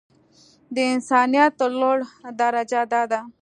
[0.75, 2.09] د انسانيت لوړه
[2.39, 3.19] درجه دا ده.